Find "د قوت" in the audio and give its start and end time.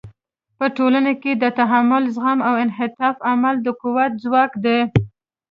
3.61-4.11